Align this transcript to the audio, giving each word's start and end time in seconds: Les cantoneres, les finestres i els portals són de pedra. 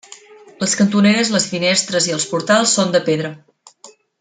Les 0.63 0.71
cantoneres, 0.79 1.29
les 1.35 1.45
finestres 1.51 2.09
i 2.11 2.17
els 2.17 2.25
portals 2.33 2.75
són 2.79 2.97
de 2.97 3.03
pedra. 3.11 3.33